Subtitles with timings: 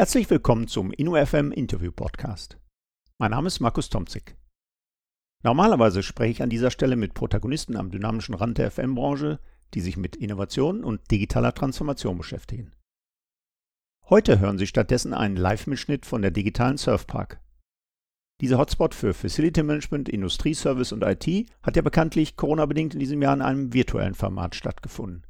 [0.00, 2.56] Herzlich willkommen zum InnoFM Interview Podcast.
[3.18, 4.34] Mein Name ist Markus Tomzig.
[5.42, 9.40] Normalerweise spreche ich an dieser Stelle mit Protagonisten am dynamischen Rand der FM-Branche,
[9.74, 12.72] die sich mit Innovation und digitaler Transformation beschäftigen.
[14.08, 17.38] Heute hören Sie stattdessen einen Live-Mitschnitt von der digitalen Surfpark.
[18.40, 23.34] Dieser Hotspot für Facility Management, Industrieservice und IT hat ja bekanntlich Corona-bedingt in diesem Jahr
[23.34, 25.26] in einem virtuellen Format stattgefunden.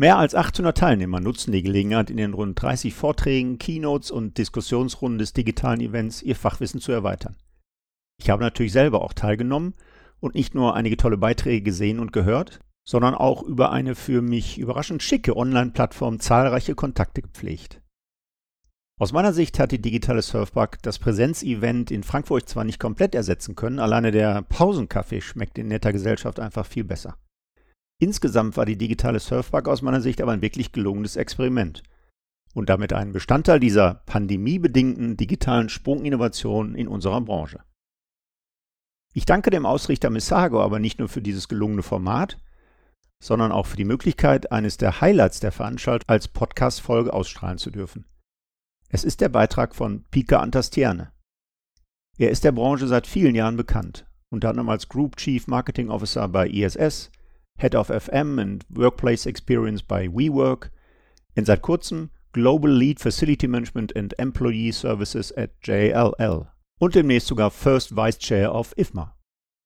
[0.00, 5.18] Mehr als 800 Teilnehmer nutzen die Gelegenheit, in den rund 30 Vorträgen, Keynotes und Diskussionsrunden
[5.18, 7.36] des digitalen Events ihr Fachwissen zu erweitern.
[8.18, 9.74] Ich habe natürlich selber auch teilgenommen
[10.18, 14.56] und nicht nur einige tolle Beiträge gesehen und gehört, sondern auch über eine für mich
[14.56, 17.82] überraschend schicke Online-Plattform zahlreiche Kontakte gepflegt.
[18.98, 23.54] Aus meiner Sicht hat die digitale Surfpark das Präsenzevent in Frankfurt zwar nicht komplett ersetzen
[23.54, 27.18] können, alleine der Pausenkaffee schmeckt in netter Gesellschaft einfach viel besser.
[28.00, 31.82] Insgesamt war die digitale Surfpark aus meiner Sicht aber ein wirklich gelungenes Experiment
[32.54, 37.60] und damit ein Bestandteil dieser pandemiebedingten digitalen Sprunginnovation in unserer Branche.
[39.12, 42.38] Ich danke dem Ausrichter Missago aber nicht nur für dieses gelungene Format,
[43.22, 48.06] sondern auch für die Möglichkeit, eines der Highlights der Veranstaltung als Podcast-Folge ausstrahlen zu dürfen.
[48.88, 51.12] Es ist der Beitrag von Pika Antastierne.
[52.16, 56.26] Er ist der Branche seit vielen Jahren bekannt, unter anderem als Group Chief Marketing Officer
[56.28, 57.10] bei ISS,
[57.60, 60.70] Head of FM and Workplace Experience bei WeWork
[61.36, 66.46] und seit kurzem Global Lead Facility Management and Employee Services at JLL
[66.78, 69.14] und demnächst sogar First Vice Chair of IFMA.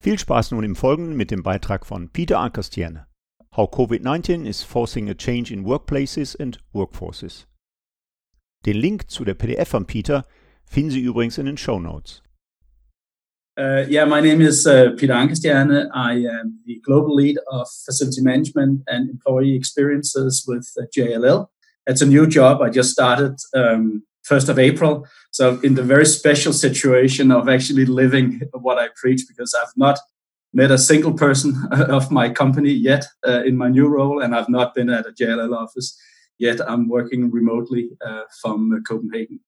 [0.03, 3.07] Viel Spaß nun im Folgenden mit dem Beitrag von Peter Ankerstierne.
[3.55, 7.47] How COVID-19 is forcing a change in workplaces and workforces.
[8.65, 10.25] Den Link zu der PDF von Peter
[10.65, 12.21] finden Sie übrigens in den Show Notes.
[13.57, 15.89] Uh, yeah, my name is uh, Peter Ankerstjerne.
[15.93, 21.47] I am the global lead of facility management and employee experiences with uh, JLL.
[21.87, 22.61] It's a new job.
[22.61, 25.07] I just started um, 1st of April.
[25.31, 29.99] So, in the very special situation of actually living what I preach, because I've not
[30.53, 34.49] met a single person of my company yet uh, in my new role, and I've
[34.49, 35.97] not been at a JLL office
[36.39, 36.59] yet.
[36.69, 39.39] I'm working remotely uh, from Copenhagen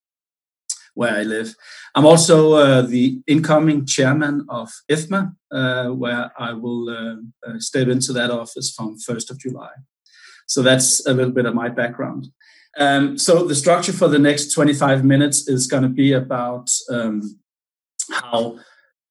[0.98, 1.54] where I live.
[1.94, 7.16] I'm also uh, the incoming chairman of IFMA, uh, where I will uh,
[7.48, 9.74] uh step into that office from 1st of July.
[10.48, 12.30] So that's a little bit of my background.
[12.80, 17.40] Um, so the structure for the next 25 minutes is going to be about um,
[18.12, 18.58] how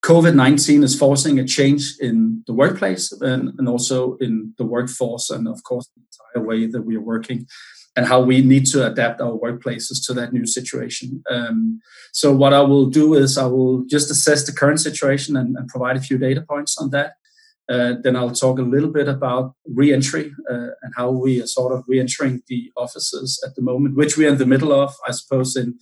[0.04, 5.30] COVID 19 is forcing a change in the workplace and, and also in the workforce,
[5.30, 7.46] and of course, the entire way that we are working
[7.96, 11.22] and how we need to adapt our workplaces to that new situation.
[11.30, 11.80] Um,
[12.12, 15.68] so, what I will do is I will just assess the current situation and, and
[15.68, 17.14] provide a few data points on that.
[17.68, 21.72] Uh, then I'll talk a little bit about re-entry uh, and how we are sort
[21.72, 25.10] of re-entering the offices at the moment, which we are in the middle of, I
[25.12, 25.78] suppose, in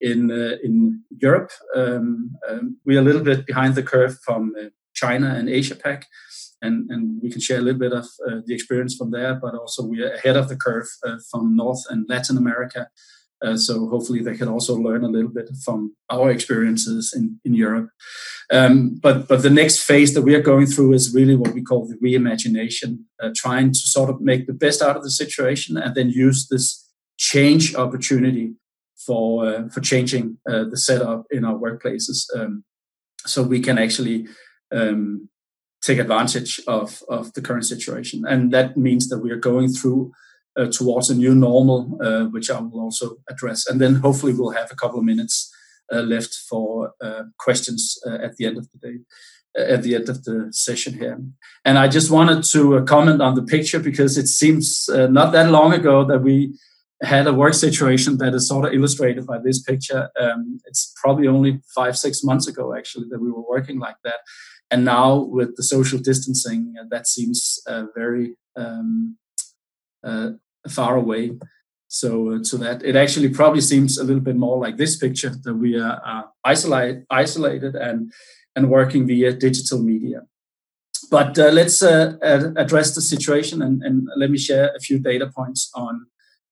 [0.00, 1.50] in uh, in Europe.
[1.76, 6.06] Um, um, we're a little bit behind the curve from uh, China and Asia Pac
[6.62, 9.54] and, and we can share a little bit of uh, the experience from there, but
[9.54, 12.88] also we are ahead of the curve uh, from North and Latin America.
[13.40, 17.54] Uh, so hopefully they can also learn a little bit from our experiences in, in
[17.54, 17.88] Europe.
[18.50, 21.62] Um, but but the next phase that we are going through is really what we
[21.62, 25.76] call the reimagination, uh, trying to sort of make the best out of the situation
[25.76, 28.54] and then use this change opportunity
[29.06, 32.64] for uh, for changing uh, the setup in our workplaces, um,
[33.26, 34.26] so we can actually
[34.72, 35.28] um,
[35.82, 38.24] take advantage of, of the current situation.
[38.28, 40.12] And that means that we are going through
[40.58, 43.66] uh, towards a new normal, uh, which I will also address.
[43.66, 45.54] And then hopefully we'll have a couple of minutes
[45.92, 48.98] uh, left for uh, questions uh, at the end of the day.
[49.58, 51.18] Uh, at the end of the session here.
[51.64, 55.72] And I just wanted to comment on the picture because it seems not that long
[55.72, 56.52] ago that we
[57.02, 60.10] had a work situation that is sort of illustrated by this picture.
[60.20, 64.20] Um, it's probably only five, six months ago, actually, that we were working like that
[64.70, 69.16] and now with the social distancing, uh, that seems uh, very um,
[70.04, 70.30] uh,
[70.68, 71.38] far away.
[71.90, 75.54] So, so that it actually probably seems a little bit more like this picture that
[75.54, 78.12] we are isolated, isolated, and
[78.56, 80.22] and working via digital media.
[81.10, 82.18] But uh, let's uh,
[82.56, 86.06] address the situation and, and let me share a few data points on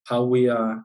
[0.05, 0.85] how we are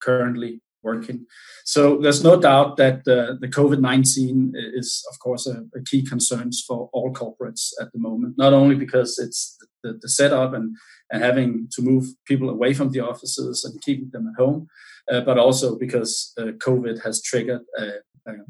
[0.00, 1.26] currently working.
[1.64, 6.04] So there's no doubt that uh, the COVID 19 is, of course, a, a, key
[6.04, 10.76] concern for all corporates at the moment, not only because it's the, the, setup and,
[11.10, 14.68] and having to move people away from the offices and keeping them at home,
[15.10, 17.88] uh, but also because uh, COVID has triggered a,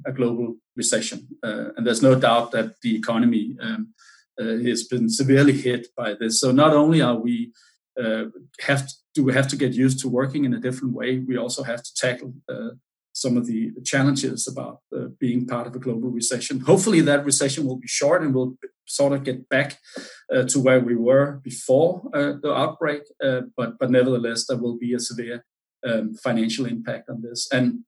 [0.07, 1.29] a global recession.
[1.43, 3.95] Uh, and there's no doubt that the economy um,
[4.41, 6.41] uh, has been severely hit by this.
[6.41, 7.53] So not only are we
[8.01, 8.25] uh,
[8.61, 11.19] have do we have to get used to working in a different way?
[11.19, 12.71] We also have to tackle uh,
[13.13, 16.61] some of the challenges about uh, being part of a global recession.
[16.61, 18.57] Hopefully, that recession will be short and we'll
[18.87, 19.79] sort of get back
[20.35, 23.03] uh, to where we were before uh, the outbreak.
[23.23, 25.45] Uh, but but nevertheless, there will be a severe
[25.87, 27.49] um, financial impact on this.
[27.53, 27.85] And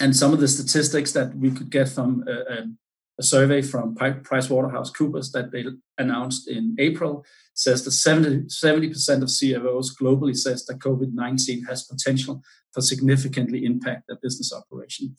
[0.00, 2.78] and some of the statistics that we could get from uh, um,
[3.18, 5.64] a survey from PricewaterhouseCoopers that they
[5.98, 7.24] announced in April
[7.54, 12.42] says that 70, 70% of CFOs globally says that COVID-19 has potential
[12.72, 15.16] for significantly impact their business operation.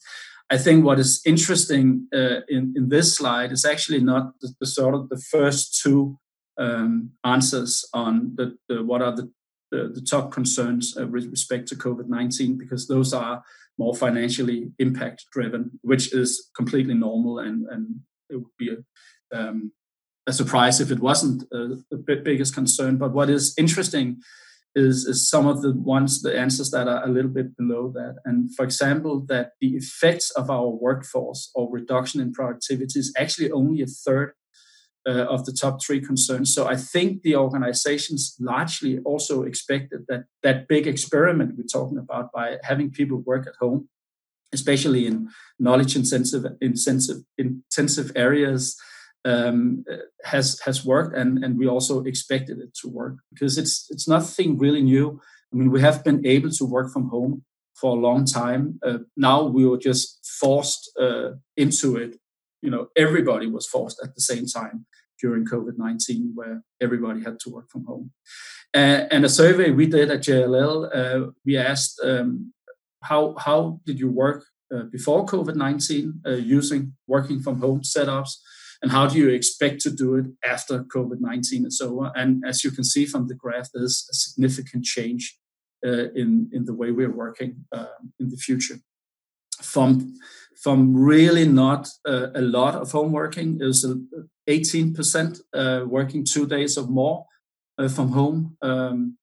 [0.50, 4.66] I think what is interesting uh, in, in this slide is actually not the, the
[4.66, 6.18] sort of the first two
[6.58, 9.32] um, answers on the, the, what are the,
[9.72, 13.44] the, the top concerns uh, with respect to COVID-19, because those are
[13.78, 18.00] more financially impact driven, which is completely normal and, and
[18.30, 19.72] it would be a, um,
[20.28, 22.98] a surprise if it wasn't a biggest concern.
[22.98, 24.22] But what is interesting
[24.76, 28.16] is, is some of the ones, the answers that are a little bit below that.
[28.26, 33.52] And for example, that the effects of our workforce or reduction in productivity is actually
[33.52, 34.34] only a third
[35.08, 36.54] uh, of the top three concerns.
[36.54, 42.32] So I think the organizations largely also expected that that big experiment we're talking about
[42.32, 43.90] by having people work at home,
[44.54, 45.30] especially in
[45.60, 48.78] knowledge intensive intensive intensive areas,
[49.26, 49.84] um,
[50.24, 54.58] has has worked, and and we also expected it to work because it's it's nothing
[54.58, 55.20] really new.
[55.52, 57.44] I mean, we have been able to work from home
[57.76, 58.80] for a long time.
[58.86, 62.18] Uh, now we were just forced uh, into it
[62.64, 64.86] you know everybody was forced at the same time
[65.22, 68.12] during COVID-19, where everybody had to work from home.
[68.76, 72.54] Uh, and a survey we did at JLL, uh, we asked um,
[73.04, 78.32] how how did you work uh, before COVID-19 uh, using working from home setups,
[78.82, 82.12] and how do you expect to do it after COVID-19 and so on?
[82.16, 85.38] And as you can see from the graph, there's a significant change
[85.86, 88.80] uh, in in the way we're working uh, in the future.
[89.62, 90.14] From
[90.64, 93.86] from really not uh, a lot of home working is
[94.48, 97.26] 18% uh, working two days or more
[97.78, 99.18] uh, from home um,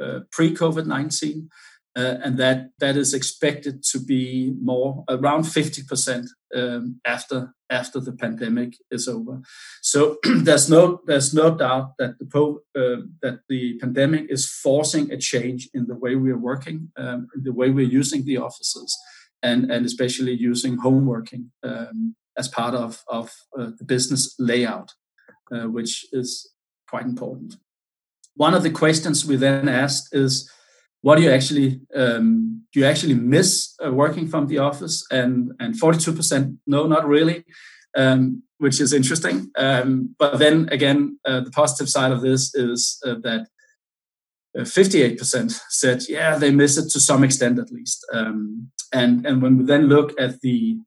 [0.00, 1.48] uh, pre COVID 19.
[1.96, 8.12] Uh, and that, that is expected to be more around 50% um, after after the
[8.12, 9.40] pandemic is over.
[9.80, 15.10] So there's no there's no doubt that the po- uh, that the pandemic is forcing
[15.12, 18.96] a change in the way we are working, um, the way we're using the offices,
[19.42, 24.92] and, and especially using home working um, as part of, of uh, the business layout,
[25.52, 26.50] uh, which is
[26.88, 27.56] quite important.
[28.34, 30.50] One of the questions we then asked is,
[31.02, 35.04] what do you actually um, do you actually miss uh, working from the office?
[35.10, 37.44] And and 42% no, not really,
[37.96, 39.50] um, which is interesting.
[39.56, 43.46] Um, but then again, uh, the positive side of this is uh, that
[44.56, 48.04] 58% uh, said, yeah, they miss it to some extent at least.
[48.92, 50.78] And, and when we then look at the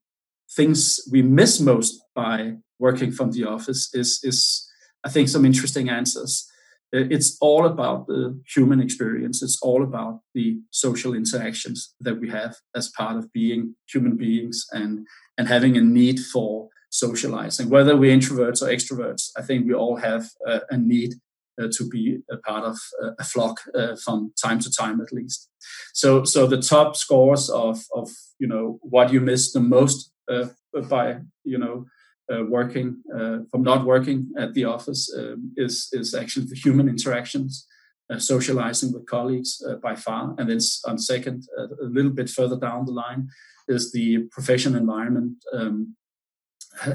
[0.56, 4.70] things we miss most by working from the office is, is
[5.04, 6.48] I think, some interesting answers.
[6.96, 9.42] Uh, it's all about the human experience.
[9.42, 14.66] It's all about the social interactions that we have as part of being human beings
[14.72, 15.06] and,
[15.38, 17.70] and having a need for socializing.
[17.70, 21.16] Whether we're introverts or extroverts, I think we all have a, a need
[21.60, 22.78] to be a part of
[23.20, 25.50] a flock uh, from time to time at least.
[25.94, 30.48] So so the top scores of of you know what you miss the most uh,
[30.90, 31.86] by you know
[32.32, 36.88] uh, working uh, from not working at the office um, is is actually the human
[36.88, 37.68] interactions,
[38.10, 42.86] uh, socializing with colleagues by far, and then on second, a little bit further down
[42.86, 43.28] the line,
[43.68, 45.96] is the professional environment, um,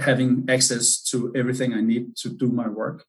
[0.00, 3.07] having access to everything I need to do my work, uh,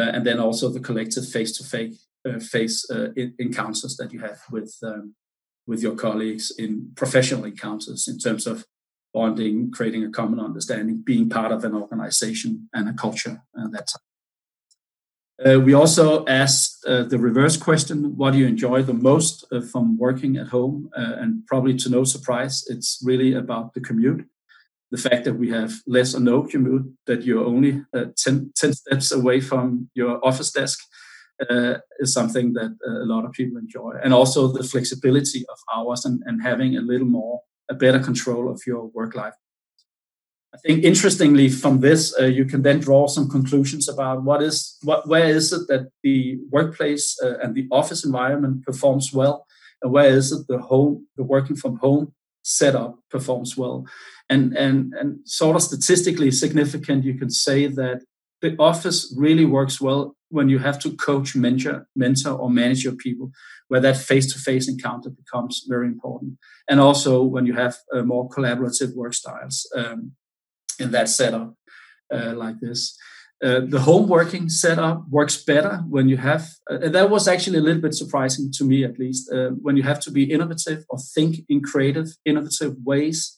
[0.00, 3.08] and then also the collective face-to-face uh, face uh,
[3.38, 5.14] encounters that you have with um,
[5.66, 8.64] with your colleagues in professional encounters in terms of
[9.14, 13.88] bonding, creating a common understanding, being part of an organization and a culture and that
[15.44, 19.60] uh, we also asked uh, the reverse question what do you enjoy the most uh,
[19.60, 20.88] from working at home?
[20.94, 24.26] And probably to no surprise it's really about the commute
[24.94, 28.72] the fact that we have less or no commute, that you're only uh, 10, 10,
[28.74, 30.78] steps away from your office desk,
[31.50, 33.92] uh, is something that uh, a lot of people enjoy.
[34.04, 38.48] And also the flexibility of hours and, and having a little more, a better control
[38.48, 39.34] of your work life.
[40.54, 44.78] I think interestingly from this, uh, you can then draw some conclusions about what is,
[44.84, 49.44] what, where is it that the workplace uh, and the office environment performs well,
[49.82, 53.86] and where is it the home, the working from home setup performs well
[54.28, 58.02] and and and sort of statistically significant you can say that
[58.44, 62.94] the office really works well when you have to coach, mentor, mentor, or manage your
[62.94, 63.30] people,
[63.68, 66.36] where that face-to-face encounter becomes very important,
[66.68, 70.12] and also when you have uh, more collaborative work styles um,
[70.78, 71.54] in that setup
[72.12, 72.98] uh, like this.
[73.44, 77.60] Uh, the home working setup works better when you have uh, that was actually a
[77.60, 80.98] little bit surprising to me at least uh, when you have to be innovative or
[81.14, 83.36] think in creative innovative ways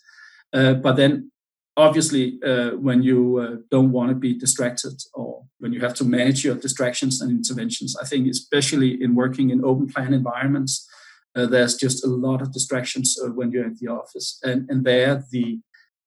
[0.53, 1.29] uh, but then
[1.77, 6.45] obviously uh, when you don't want to be distracted or when you have to manage
[6.45, 7.97] your distractions and interventions.
[8.01, 10.89] I think especially in working in open plan environments
[11.35, 14.39] there's just a lot of distractions when you're at the office.
[14.43, 15.59] And and there the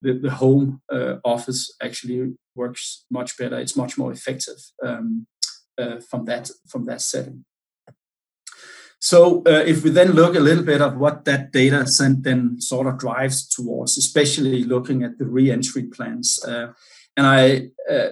[0.02, 0.82] the, the home
[1.24, 3.58] office actually works much better.
[3.60, 5.28] It's much more effective um,
[5.80, 7.46] uh, from that from that setting.
[9.02, 12.60] So uh, if we then look a little bit of what that data sent then
[12.60, 16.74] sort of drives towards, especially looking at the re-entry plans, uh,
[17.16, 18.10] and I, uh,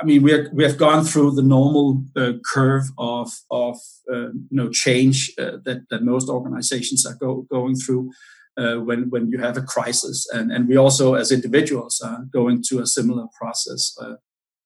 [0.00, 3.76] I mean, we are, we have gone through the normal uh, curve of of
[4.12, 8.10] uh, you know change that that most organizations are go, going through
[8.56, 12.62] uh, when when you have a crisis, and and we also as individuals are going
[12.68, 14.14] to a similar process uh,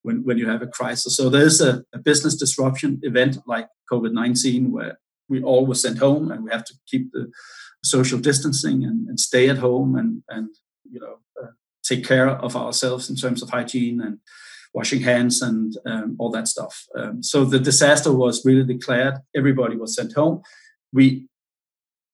[0.02, 1.16] when when you have a crisis.
[1.16, 5.98] So there's a, a business disruption event like COVID nineteen where we all were sent
[5.98, 7.30] home and we have to keep the
[7.84, 10.48] social distancing and, and stay at home and and
[10.90, 11.52] you know uh,
[11.82, 14.18] take care of ourselves in terms of hygiene and
[14.74, 16.86] washing hands and um, all that stuff.
[16.94, 19.14] Um, so the disaster was really declared.
[19.34, 20.42] Everybody was sent home.
[20.92, 21.26] We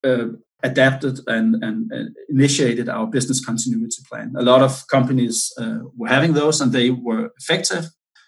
[0.04, 0.28] uh,
[0.64, 4.32] adapted and, and, and, initiated our business continuity plan.
[4.36, 7.84] A lot of companies uh, were having those and they were effective.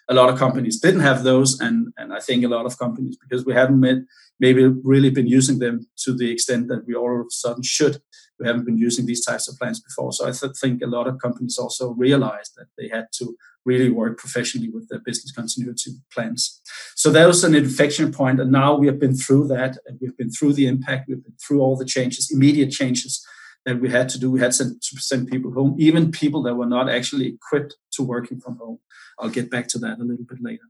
[0.08, 3.16] A lot of companies didn't have those, and, and I think a lot of companies,
[3.20, 3.98] because we haven't met,
[4.38, 8.00] maybe really been using them to the extent that we all of a sudden should,
[8.38, 10.12] we haven't been using these types of plans before.
[10.12, 13.36] So I th- think a lot of companies also realized that they had to
[13.66, 16.60] really work professionally with their business continuity plans.
[16.94, 19.76] So that was an inflection point, and now we have been through that.
[19.86, 21.08] And we've been through the impact.
[21.08, 23.26] We've been through all the changes, immediate changes
[23.66, 24.30] that we had to do.
[24.30, 28.40] We had to send people home, even people that were not actually equipped to working
[28.40, 28.78] from home.
[29.18, 30.68] I'll get back to that a little bit later.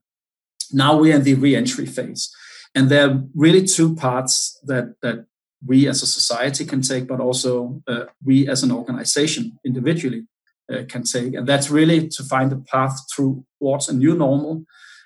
[0.73, 2.35] Now we're in the re-entry phase,
[2.75, 5.27] and there are really two parts that that
[5.65, 10.27] we as a society can take, but also uh, we as an organization individually
[10.73, 11.35] uh, can take.
[11.35, 14.65] And that's really to find a path through what's a new normal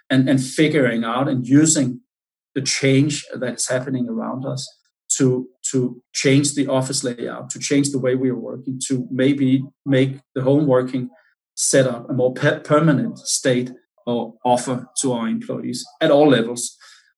[0.09, 2.01] and, and figuring out and using
[2.55, 4.69] the change that is happening around us
[5.17, 9.63] to, to change the office layout, to change the way we are working, to maybe
[9.85, 11.11] make the home working
[11.55, 13.71] setup a more per- permanent state
[14.07, 16.77] or offer to our employees at all levels.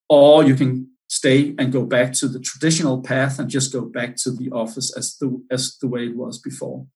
[0.09, 4.17] Or you can stay and go back to the traditional path and just go back
[4.17, 6.87] to the office as the as the way it was before.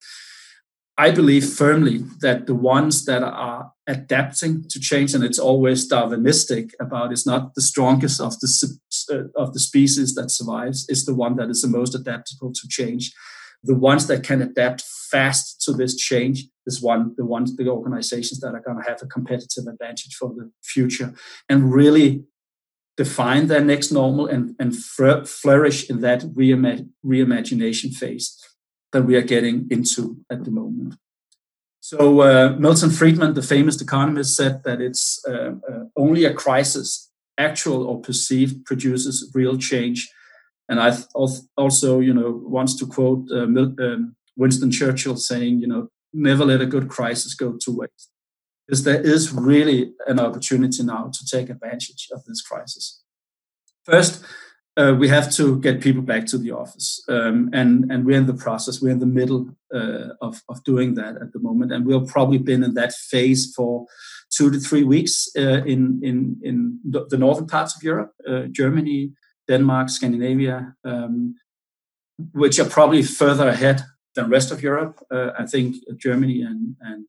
[0.98, 6.70] I believe firmly that the ones that are adapting to change, and it's always Darwinistic
[6.80, 8.78] about, it's not the strongest of the
[9.12, 10.86] uh, of the species that survives.
[10.88, 13.12] It's the one that is the most adaptable to change.
[13.62, 18.40] The ones that can adapt fast to this change is one the ones the organizations
[18.40, 21.14] that are going to have a competitive advantage for the future
[21.48, 22.24] and really
[22.96, 28.36] define their next normal and, and flourish in that reimag- reimagination phase
[28.92, 30.94] that we are getting into at the moment.
[31.80, 37.10] So, uh, Milton Friedman, the famous economist, said that it's uh, uh, only a crisis,
[37.38, 40.10] actual or perceived, produces real change.
[40.68, 45.88] And I also, you know, wants to quote uh, um, Winston Churchill saying, you know,
[46.12, 48.10] never let a good crisis go to waste
[48.66, 53.02] because there is really an opportunity now to take advantage of this crisis.
[53.84, 54.24] First,
[54.76, 58.26] uh, we have to get people back to the office, um, and and we're in
[58.26, 58.82] the process.
[58.82, 62.38] We're in the middle uh, of of doing that at the moment, and we'll probably
[62.38, 63.86] been in that phase for
[64.30, 69.12] two to three weeks uh, in in in the northern parts of Europe, uh, Germany,
[69.48, 71.36] Denmark, Scandinavia, um,
[72.32, 73.82] which are probably further ahead
[74.14, 75.02] than rest of Europe.
[75.10, 77.05] Uh, I think Germany and and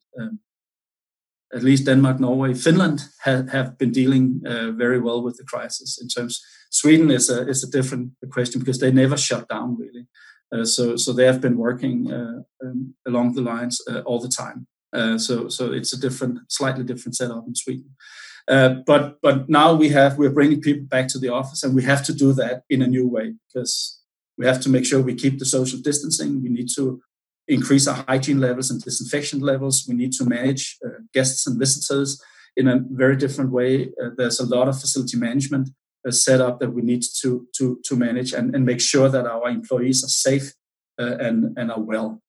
[1.57, 5.99] at least Denmark, Norway, Finland have, have been dealing uh, very well with the crisis.
[6.01, 10.05] In terms, Sweden is a is a different question because they never shut down really.
[10.51, 14.35] Uh, so so they have been working uh, um, along the lines uh, all the
[14.43, 14.67] time.
[14.93, 17.95] Uh, so so it's a different, slightly different setup in Sweden.
[18.47, 21.83] Uh, but but now we have we're bringing people back to the office, and we
[21.83, 24.01] have to do that in a new way because
[24.37, 26.41] we have to make sure we keep the social distancing.
[26.41, 27.01] We need to
[27.47, 29.85] increase our hygiene levels and disinfection levels.
[29.87, 32.21] We need to manage uh, guests and visitors
[32.55, 33.89] in a very different way.
[34.01, 35.69] Uh, there's a lot of facility management
[36.05, 39.25] uh, set up that we need to to to manage and, and make sure that
[39.25, 40.53] our employees are safe
[40.99, 42.21] uh, and and are well.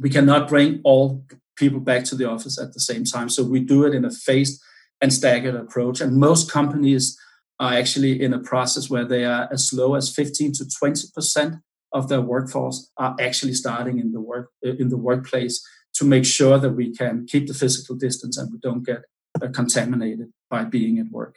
[0.00, 1.24] We cannot bring all
[1.56, 4.10] people back to the office at the same time, so we do it in a
[4.10, 4.60] phased
[5.00, 6.00] and staggered approach.
[6.00, 7.18] And most companies
[7.58, 11.56] are actually in a process where they are as low as 15 to 20 percent
[11.92, 16.58] of their workforce are actually starting in the work in the workplace to make sure
[16.58, 19.02] that we can keep the physical distance and we don't get
[19.40, 21.36] uh, contaminated by being at work.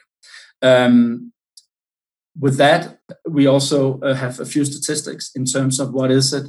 [0.62, 1.32] Um,
[2.38, 6.46] with that, we also uh, have a few statistics in terms of what is it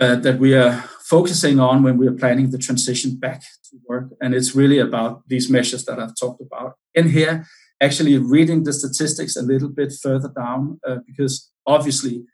[0.00, 4.10] uh, that we are focusing on when we are planning the transition back to work.
[4.20, 6.74] And it's really about these measures that I've talked about.
[6.94, 7.46] In here,
[7.80, 12.24] actually reading the statistics a little bit further down, uh, because obviously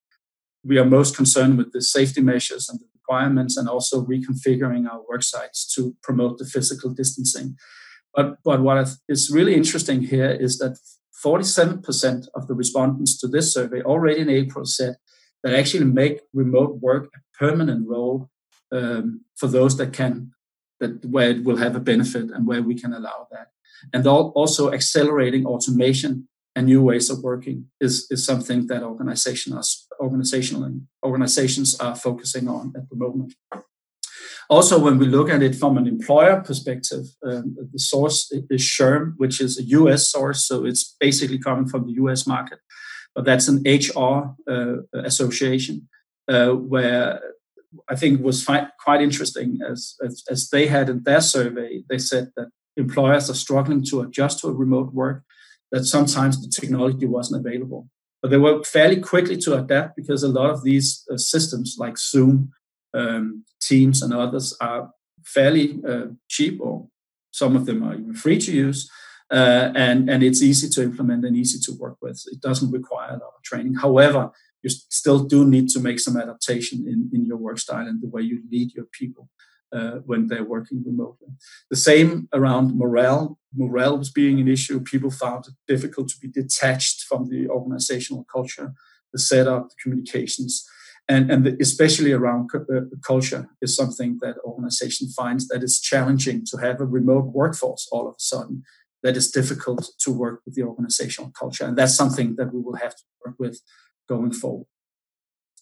[0.64, 5.00] we are most concerned with the safety measures and the requirements and also reconfiguring our
[5.08, 7.56] work sites to promote the physical distancing.
[8.14, 10.78] But, but what is really interesting here is that
[11.24, 14.96] 47% of the respondents to this survey already in April said
[15.42, 18.30] that actually make remote work a permanent role
[18.72, 20.32] um, for those that can,
[20.80, 23.48] that where it will have a benefit and where we can allow that.
[23.92, 30.80] And also accelerating automation and new ways of working is, is something that organizations, organizational
[31.04, 33.34] organizations are focusing on at the moment.
[34.48, 39.14] Also, when we look at it from an employer perspective, um, the source is SHRM,
[39.16, 42.58] which is a US source, so it's basically coming from the US market.
[43.14, 45.88] But that's an HR uh, association
[46.28, 47.20] uh, where
[47.88, 51.84] I think was fi- quite interesting as, as, as they had in their survey.
[51.88, 55.22] They said that employers are struggling to adjust to a remote work,
[55.70, 57.88] that sometimes the technology wasn't available.
[58.22, 61.98] But they were fairly quickly to adapt because a lot of these uh, systems like
[61.98, 62.52] Zoom
[62.92, 64.90] um, Teams and others are
[65.24, 66.88] fairly uh, cheap, or
[67.30, 68.90] some of them are even free to use.
[69.30, 72.20] Uh, and, and it's easy to implement and easy to work with.
[72.32, 73.74] It doesn't require a lot of training.
[73.74, 74.30] However,
[74.62, 78.08] you still do need to make some adaptation in, in your work style and the
[78.08, 79.28] way you lead your people
[79.72, 81.28] uh, when they're working remotely.
[81.70, 83.38] The same around morale.
[83.54, 84.80] Morale was being an issue.
[84.80, 88.72] People found it difficult to be detached from the organizational culture,
[89.12, 90.66] the setup, the communications
[91.10, 96.56] and, and especially around uh, culture is something that organization finds that it's challenging to
[96.58, 98.62] have a remote workforce all of a sudden
[99.02, 102.76] that is difficult to work with the organizational culture and that's something that we will
[102.76, 103.60] have to work with
[104.08, 104.66] going forward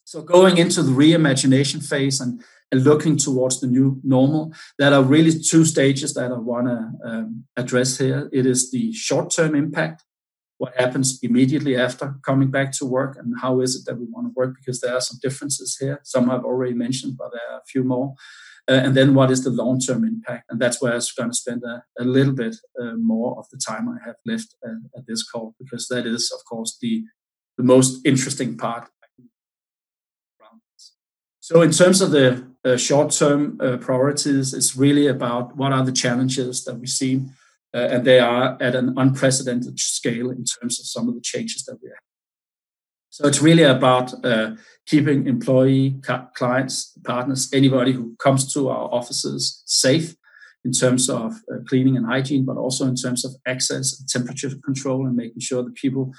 [0.08, 2.42] so going into the reimagination phase and,
[2.72, 6.78] and looking towards the new normal there are really two stages that i want to
[7.08, 8.30] um, address here.
[8.32, 10.04] It is the short-term impact
[10.56, 14.26] what happens immediately after coming back to work and how is it that we want
[14.28, 16.00] to work because there are some differences here.
[16.04, 18.14] Some i've already mentioned but there are a few more.
[18.70, 20.44] Uh, and then what is the long-term impact?
[20.50, 23.60] And that's where i'm going to spend a, a little bit uh, more of the
[23.68, 27.04] time i have left uh, at this call because that is of course the
[27.58, 28.88] the most interesting part
[31.48, 35.92] so in terms of the uh, short-term uh, priorities it's really about what are the
[36.04, 37.22] challenges that we see
[37.74, 41.64] uh, and they are at an unprecedented scale in terms of some of the changes
[41.64, 42.04] that we have.
[43.10, 44.12] So it's really about
[44.86, 46.00] keeping employee,
[46.34, 50.14] clients, partners, anybody who comes to our offices safe
[50.64, 51.34] in terms of
[51.68, 55.74] cleaning and hygiene, but also in terms of access temperature control and making sure that
[55.74, 56.12] people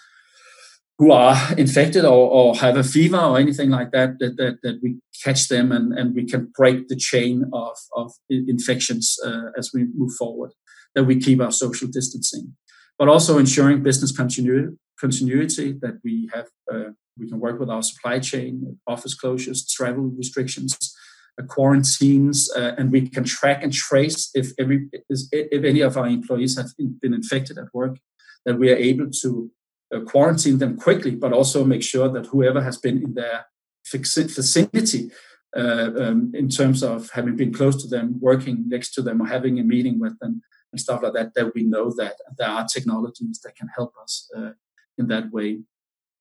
[0.99, 4.79] who are infected or, or have a fever or anything like that, that, that, that
[4.83, 9.71] we catch them and, and we can break the chain of, of infections uh, as
[9.73, 10.51] we move forward
[10.95, 12.55] that we keep our social distancing,
[12.97, 17.83] but also ensuring business continuity, continuity that we have uh, we can work with our
[17.83, 20.95] supply chain, office closures, travel restrictions,
[21.39, 26.07] uh, quarantines, uh, and we can track and trace if every if any of our
[26.07, 27.97] employees have been infected at work,
[28.45, 29.51] that we are able to
[29.93, 33.45] uh, quarantine them quickly, but also make sure that whoever has been in their
[33.91, 35.11] vicinity
[35.55, 39.27] uh, um, in terms of having been close to them, working next to them, or
[39.27, 42.65] having a meeting with them, and stuff like that, that we know that there are
[42.71, 44.51] technologies that can help us uh,
[44.97, 45.61] in that way.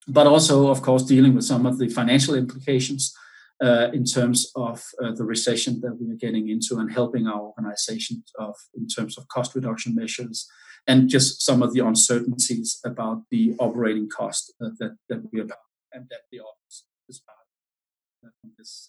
[0.07, 3.15] But also, of course, dealing with some of the financial implications
[3.63, 7.41] uh, in terms of uh, the recession that we are getting into and helping our
[7.41, 10.49] organization of, in terms of cost reduction measures
[10.89, 15.47] and just some of the uncertainties about the operating cost uh, that, that we are
[15.93, 17.39] and that the office is part
[18.25, 18.89] of this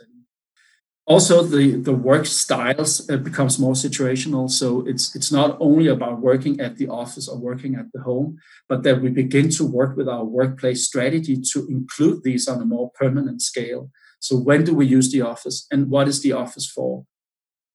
[1.09, 4.49] also the the work styles uh, becomes more situational.
[4.49, 8.37] So it's it's not only about working at the office or working at the home
[8.69, 12.65] but that we begin to work with our workplace strategy to include these on a
[12.65, 13.89] more permanent scale.
[14.19, 17.05] So when do we use the office and what is the office for?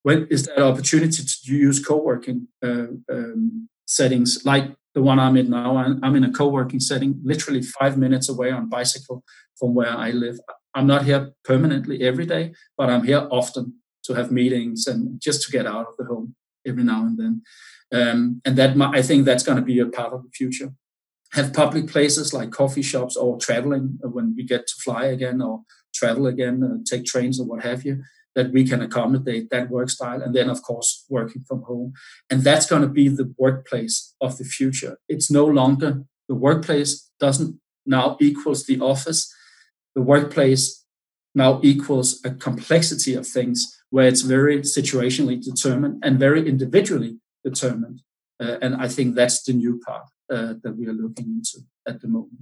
[0.04, 5.50] When is that opportunity to use co-working uh, um, settings like the one i'm in
[5.50, 9.22] now i'm in a co-working setting literally five minutes away on bicycle
[9.58, 10.38] from where i live
[10.74, 15.42] I'm not here permanently every day, but I'm here often to have meetings and just
[15.42, 16.34] to get out of the home.
[16.66, 17.42] every now and then.
[17.92, 20.72] Um, and that I think that's going to be a part of the future.
[21.32, 25.62] Have public places like coffee shops or traveling when we get to fly again or
[25.94, 28.02] travel again, uh, take trains or what have you,
[28.34, 30.22] that we can accommodate that work style.
[30.22, 31.92] And then, of course, working from home.
[32.30, 34.98] And that's going to be the workplace of the future.
[35.08, 39.32] It's no longer the workplace doesn't now equals the office.
[39.94, 40.84] The workplace
[41.34, 48.02] now equals a complexity of things where it's very situationally determined and very individually determined.
[48.40, 52.00] Uh, and I think that's the new part uh, that we are looking into at
[52.00, 52.40] the moment.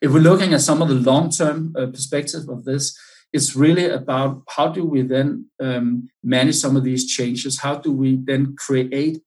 [0.00, 2.96] If we're looking at some of the long-term uh, perspective of this,
[3.32, 7.60] it's really about how do we then um, manage some of these changes?
[7.60, 9.20] How do we then create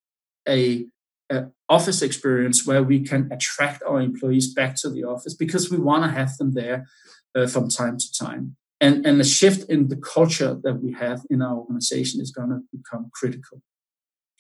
[0.48, 0.86] a,
[1.32, 5.78] a, office experience where we can attract our employees back to the office because we
[5.78, 6.86] want to have them there
[7.34, 8.58] uh, from time to time.
[8.82, 12.50] And, and the shift in the culture that we have in our organization is going
[12.50, 13.62] to become critical.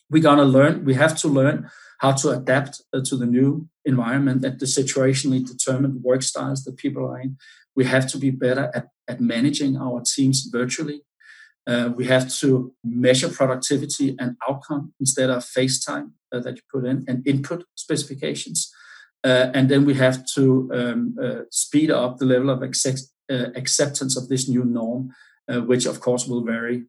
[0.10, 1.70] We're going to learn, we have to learn
[2.00, 6.76] how to adapt uh, to the new environment and the situationally determined work styles that
[6.76, 7.38] people are in.
[7.76, 11.02] We have to be better at, at managing our teams virtually.
[11.68, 16.62] Uh, we have to measure productivity and outcome instead of face time uh, that you
[16.72, 18.72] put in and input specifications.
[19.24, 23.50] Uh, and then we have to um, uh, speed up the level of accept, uh,
[23.56, 25.12] acceptance of this new norm,
[25.68, 26.86] which of course will vary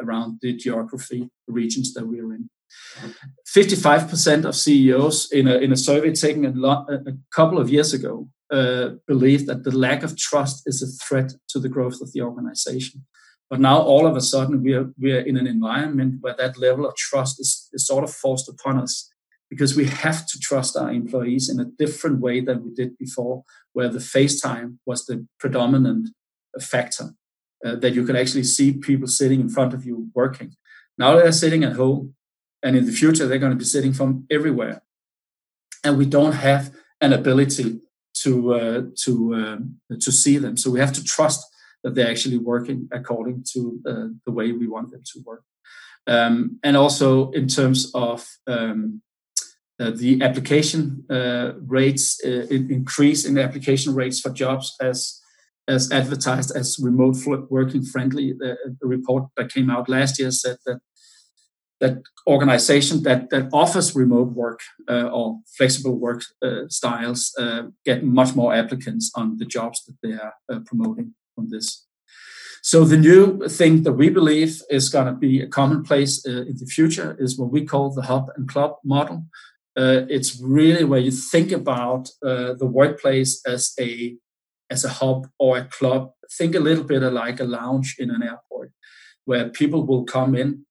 [0.00, 2.48] around the geography regions that we're in.
[3.52, 7.92] 55% of CEOs in a, in a survey taken a, lot, a couple of years
[7.92, 12.20] ago uh, that the lack of trust is a threat to the growth of the
[12.20, 13.04] organization.
[13.50, 16.58] But now all of a sudden we are, we are in an environment where that
[16.58, 19.10] level of trust is, is sort of forced upon us
[19.50, 23.44] because we have to trust our employees in a different way than we did before,
[23.72, 26.10] where the FaceTime was the predominant
[26.60, 27.10] factor.
[27.64, 30.54] Uh, that you could actually see people sitting in front of you working.
[30.98, 32.14] Now they're sitting at home
[32.62, 34.82] and in the future, they're going to be sitting from everywhere.
[35.82, 37.80] And we don't have an ability
[38.24, 40.56] to, uh, to, uh, to see them.
[40.56, 41.44] So we have to trust
[41.82, 45.44] that they're actually working according to uh, the way we want them to work.
[46.06, 49.02] Um, and also in terms of um,
[49.80, 55.20] uh, the application uh, rates, uh, increase in the application rates for jobs as
[55.66, 57.16] as advertised as remote
[57.48, 58.34] working friendly.
[58.38, 60.78] The, the, report that came out last year said that
[61.80, 68.04] that organization that, that offers remote work uh, or flexible work uh, styles uh, get
[68.04, 71.86] much more applicants on the jobs that they are uh, promoting from this.
[72.62, 76.56] So the new thing that we believe is going to be a commonplace uh, in
[76.56, 79.26] the future is what we call the hub and club model.
[79.76, 84.16] It's really where you think about the workplace as a
[84.70, 86.12] as a hub or a club.
[86.38, 88.70] Think a little bit like a lounge in an airport,
[89.24, 90.64] where people will come in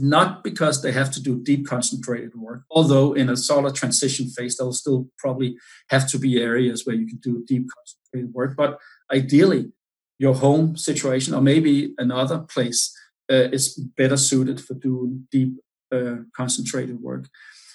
[0.00, 4.56] not because they have to do deep concentrated work, although in a solid transition phase,
[4.56, 5.56] there'll still probably
[5.90, 8.56] have to be areas where you can do deep concentrated work.
[8.56, 8.78] But
[9.12, 9.72] ideally,
[10.18, 12.94] your home situation or maybe another place
[13.30, 15.54] uh, is better suited for doing deep
[15.92, 17.28] uh, concentrated work.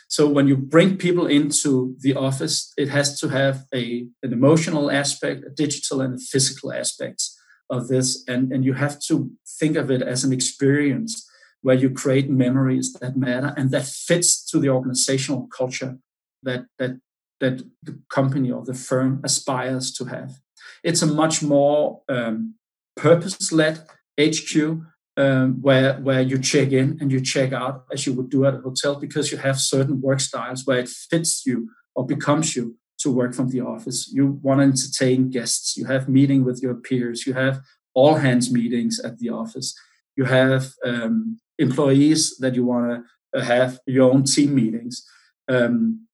[0.08, 4.92] So when you bring people into the office, it has to have a, an emotional
[4.92, 7.38] aspect, a digital and a physical aspects
[7.70, 8.24] of this.
[8.28, 11.26] And, and you have to think of it as an experience
[11.62, 15.98] where you create memories that matter and that fits to the organizational culture
[16.44, 17.00] that that
[17.40, 20.40] that the company or the firm aspires to have.
[20.84, 22.56] It's a much more um,
[22.96, 23.88] purpose-led
[24.20, 24.82] HQ
[25.18, 28.56] um, where where you check in and you check out as you would do at
[28.56, 32.78] a hotel because you have certain work styles where it fits you or becomes you
[33.00, 34.10] to work from the office.
[34.14, 35.76] You want to entertain guests.
[35.76, 37.26] You have meeting with your peers.
[37.26, 37.62] You have
[37.94, 39.76] all hands meetings at the office.
[40.16, 45.06] You have um, employees that you want to uh, have your own team meetings.
[45.48, 46.08] Um,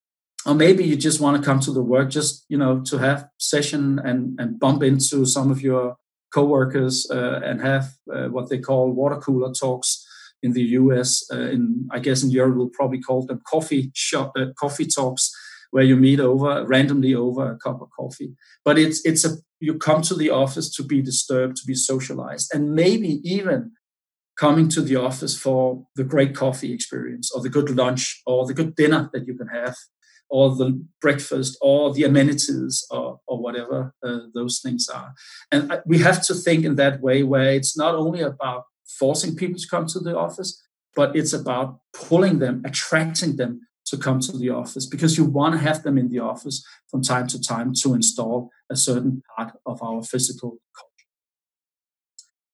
[0.46, 3.28] or maybe you just want to come to the work just you know to have
[3.38, 5.98] session and and bump into some of your
[6.34, 10.06] coworkers uh, and have uh, what they call water cooler talks
[10.44, 14.32] in the US uh, in I guess in Europe we'll probably call them coffee shop
[14.38, 15.32] uh, coffee talks
[15.72, 18.34] where you meet over randomly over a cup of coffee.
[18.64, 22.52] But it's it's a you come to the office to be disturbed to be socialized
[22.54, 23.72] and maybe even
[24.38, 28.54] coming to the office for the great coffee experience or the good lunch or the
[28.54, 29.76] good dinner that you can have
[30.30, 35.14] or the breakfast or the amenities or, or whatever uh, those things are.
[35.52, 38.66] And we have to think in that way where it's not only about
[39.00, 40.62] forcing people to come to the office,
[40.96, 45.54] but it's about pulling them, attracting them to come to the office because you want
[45.54, 49.54] to have them in the office from time to time to install a certain part
[49.66, 50.58] of our physical.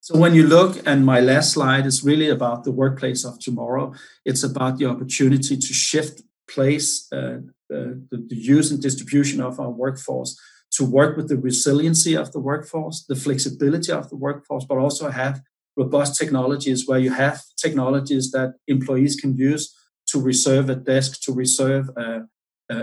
[0.04, 3.94] So when you look, and my last slide is really about the workplace of tomorrow.
[4.26, 7.38] It's about the opportunity to shift place, uh,
[7.74, 10.38] uh, the, the use and distribution of our workforce
[10.74, 15.10] to work with the resiliency of the workforce, the flexibility of the workforce, but also
[15.10, 15.42] have
[15.78, 19.74] robust technologies where you have technologies that employees can use
[20.08, 22.24] to reserve a desk, to reserve a,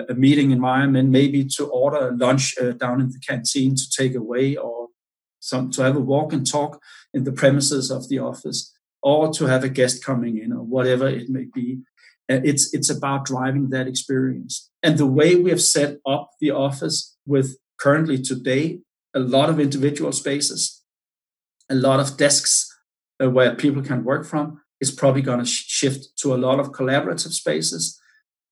[0.08, 4.56] a meeting environment, maybe to order lunch uh, down in the canteen to take away,
[4.56, 4.79] or
[5.40, 6.80] some to have a walk and talk
[7.12, 8.72] in the premises of the office,
[9.02, 11.80] or to have a guest coming in, or whatever it may be.
[12.30, 16.50] Uh, it's it's about driving that experience, and the way we have set up the
[16.50, 18.80] office with currently today
[19.14, 20.82] a lot of individual spaces,
[21.68, 22.68] a lot of desks
[23.20, 26.70] uh, where people can work from is probably going to shift to a lot of
[26.70, 28.00] collaborative spaces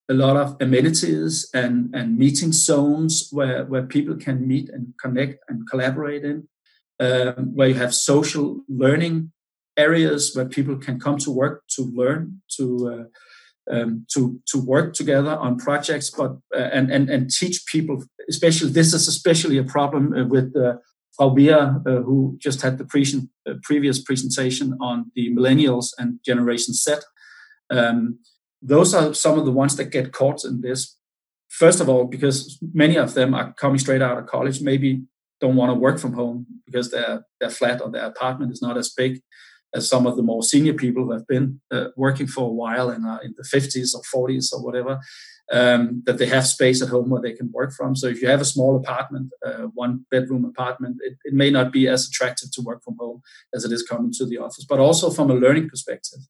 [0.08, 5.38] a lot of amenities and, and meeting zones where, where people can meet and connect
[5.48, 6.48] and collaborate in,
[7.00, 9.32] um, where you have social learning
[9.76, 14.94] areas where people can come to work to learn, to uh, um, to to work
[14.94, 18.04] together on projects, but uh, and and and teach people.
[18.28, 20.74] Especially, this is especially a problem uh, with uh,
[21.16, 26.18] Frau Beer, uh, who just had the pre- uh, previous presentation on the millennials and
[26.24, 26.94] Generation Z.
[27.70, 28.18] Um,
[28.60, 30.96] those are some of the ones that get caught in this.
[31.48, 35.02] First of all, because many of them are coming straight out of college, maybe
[35.40, 38.76] don't want to work from home because their their flat or their apartment is not
[38.76, 39.20] as big
[39.74, 42.88] as some of the more senior people who have been uh, working for a while
[42.88, 44.98] and are in the 50s or 40s or whatever,
[45.52, 47.94] um, that they have space at home where they can work from.
[47.94, 51.72] So if you have a small apartment, uh, one bedroom apartment, it, it may not
[51.72, 53.22] be as attractive to work from home
[53.54, 54.64] as it is coming to the office.
[54.68, 56.20] But also from a learning perspective,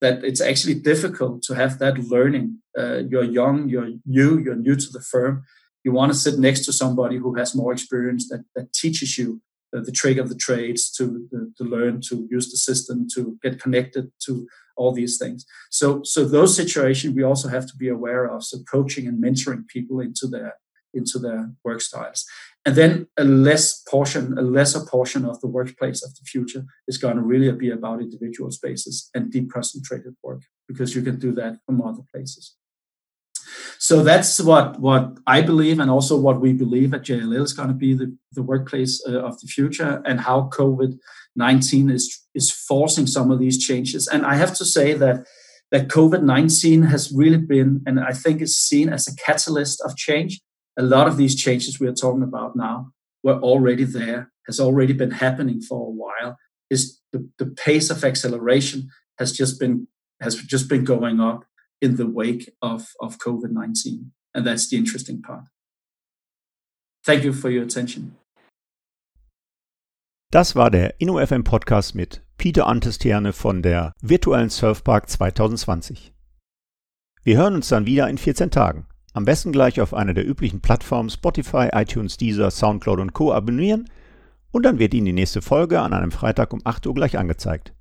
[0.00, 2.58] that it's actually difficult to have that learning.
[2.78, 5.44] Uh, you're young, you're new, you're new to the firm.
[5.86, 9.40] You want to sit next to somebody who has more experience that, that teaches you
[9.70, 13.38] the, the trick of the trades to, to, to learn to use the system to
[13.40, 15.46] get connected to all these things.
[15.70, 19.68] So, so those situations we also have to be aware of, so coaching and mentoring
[19.68, 20.54] people into their
[20.92, 22.24] into their work styles.
[22.64, 26.98] And then a less portion, a lesser portion of the workplace of the future is
[26.98, 31.32] going to really be about individual spaces and deep concentrated work because you can do
[31.32, 32.56] that from other places.
[33.78, 37.68] So that's what what I believe, and also what we believe at JLL is going
[37.68, 40.98] to be the, the workplace uh, of the future, and how COVID
[41.34, 44.06] nineteen is is forcing some of these changes.
[44.06, 45.26] And I have to say that
[45.70, 49.96] that COVID nineteen has really been, and I think is seen as a catalyst of
[49.96, 50.40] change
[50.76, 54.92] a lot of these changes we are talking about now were already there, has already
[54.92, 56.36] been happening for a while.
[56.68, 59.86] Is the, the pace of acceleration has just been
[60.20, 61.44] has just been going up
[61.80, 64.10] in the wake of, of COVID-19.
[64.34, 65.48] And that's the interesting part.
[67.04, 68.16] Thank you for your attention.
[70.32, 76.12] Das war der InnoFM Podcast mit Peter Antestierne von der virtuellen Surfpark 2020.
[77.22, 78.86] Wir hören uns dann wieder in 14 Tagen.
[79.12, 83.32] Am besten gleich auf einer der üblichen Plattformen Spotify, iTunes, Deezer, Soundcloud und Co.
[83.32, 83.88] abonnieren
[84.50, 87.72] und dann wird Ihnen die nächste Folge an einem Freitag um 8 Uhr gleich angezeigt.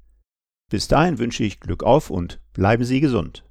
[0.70, 3.45] Bis dahin wünsche ich Glück auf und bleiben Sie gesund.